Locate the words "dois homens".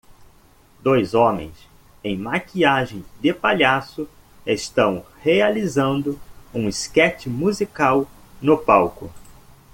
0.79-1.53